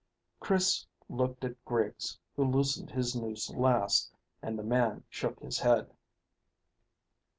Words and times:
Chris 0.39 0.87
looked 1.09 1.45
at 1.45 1.63
Griggs, 1.63 2.17
who 2.35 2.43
loosened 2.43 2.89
his 2.89 3.15
noose 3.15 3.51
last, 3.51 4.11
and 4.41 4.57
the 4.57 4.63
man 4.63 5.03
shook 5.11 5.39
his 5.39 5.59
head. 5.59 5.93